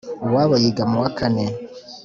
[0.25, 1.45] uwabo yiga mu wa kane